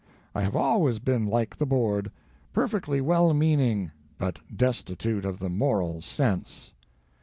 [0.33, 2.09] I have always been like the Board—
[2.53, 6.73] perfectly well meaning, but destitute of the Moral Sense.